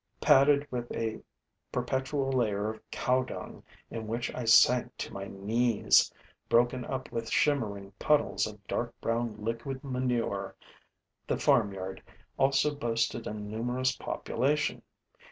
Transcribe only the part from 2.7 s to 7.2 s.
of cow dung, in which I sank to my knees, broken up